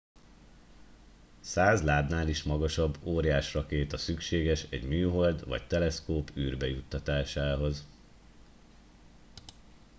[1.41, 7.85] 100 lábnál is magasabb óriás rakéta szükséges egy műhold vagy teleszkóp űrbe juttatásához